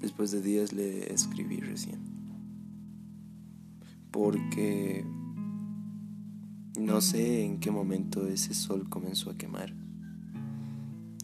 [0.00, 2.00] después de días le escribí recién.
[4.10, 5.04] Porque
[6.78, 9.74] no sé en qué momento ese sol comenzó a quemar,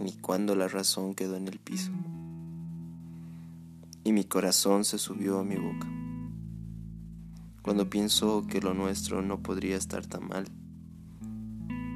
[0.00, 1.92] ni cuándo la razón quedó en el piso.
[4.04, 5.88] Y mi corazón se subió a mi boca.
[7.62, 10.46] Cuando pienso que lo nuestro no podría estar tan mal,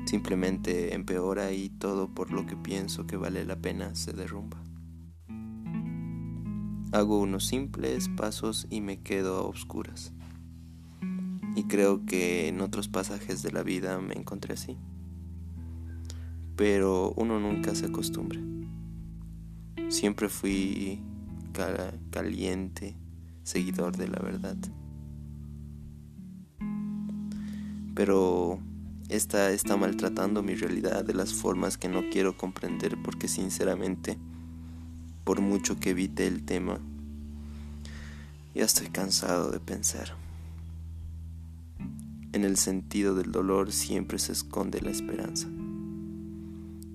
[0.07, 4.63] simplemente empeora y todo por lo que pienso que vale la pena se derrumba.
[6.93, 10.13] Hago unos simples pasos y me quedo a oscuras.
[11.55, 14.77] Y creo que en otros pasajes de la vida me encontré así.
[16.55, 18.41] Pero uno nunca se acostumbra.
[19.89, 21.03] Siempre fui
[22.11, 22.97] caliente,
[23.43, 24.57] seguidor de la verdad.
[27.95, 28.59] Pero
[29.09, 34.19] esta está maltratando mi realidad de las formas que no quiero comprender porque sinceramente
[35.27, 36.79] por mucho que evite el tema.
[38.55, 40.17] Ya estoy cansado de pensar.
[42.33, 45.49] En el sentido del dolor siempre se esconde la esperanza.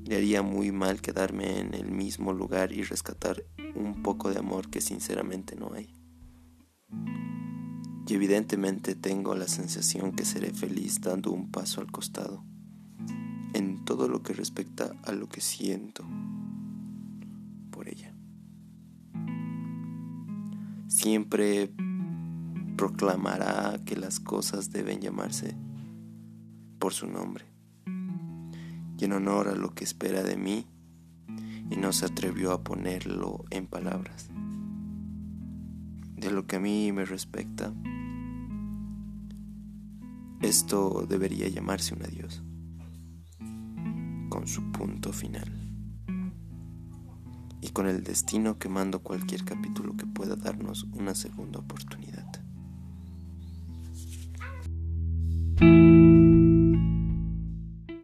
[0.06, 3.44] Le haría muy mal quedarme en el mismo lugar y rescatar
[3.76, 5.94] un poco de amor que sinceramente no hay.
[8.08, 12.46] Y evidentemente tengo la sensación que seré feliz dando un paso al costado
[13.54, 16.06] en todo lo que respecta a lo que siento
[17.72, 18.16] por ella
[20.92, 21.72] siempre
[22.76, 25.56] proclamará que las cosas deben llamarse
[26.80, 27.46] por su nombre
[28.98, 30.68] y en honor a lo que espera de mí
[31.70, 34.30] y no se atrevió a ponerlo en palabras.
[36.18, 37.74] De lo que a mí me respecta,
[40.42, 42.44] esto debería llamarse un adiós,
[44.30, 45.71] con su punto final
[47.62, 52.11] y con el destino quemando cualquier capítulo que pueda darnos una segunda oportunidad.